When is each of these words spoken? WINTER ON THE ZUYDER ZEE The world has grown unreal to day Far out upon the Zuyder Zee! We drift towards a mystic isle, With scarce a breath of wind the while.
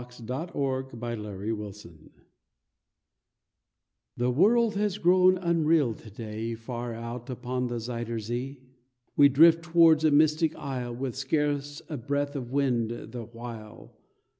WINTER 0.01 0.33
ON 0.33 0.47
THE 0.99 1.15
ZUYDER 1.15 1.71
ZEE 1.79 2.11
The 4.17 4.31
world 4.31 4.73
has 4.73 4.97
grown 4.97 5.37
unreal 5.37 5.93
to 5.93 6.09
day 6.09 6.55
Far 6.55 6.95
out 6.95 7.29
upon 7.29 7.67
the 7.67 7.75
Zuyder 7.79 8.19
Zee! 8.19 8.63
We 9.15 9.29
drift 9.29 9.61
towards 9.61 10.03
a 10.03 10.09
mystic 10.09 10.55
isle, 10.55 10.95
With 10.95 11.15
scarce 11.15 11.83
a 11.87 11.97
breath 11.97 12.35
of 12.35 12.49
wind 12.49 13.11
the 13.11 13.25
while. 13.25 13.95